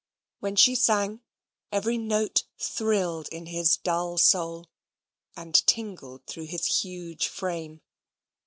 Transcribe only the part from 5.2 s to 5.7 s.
and